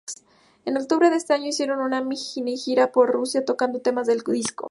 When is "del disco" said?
4.07-4.59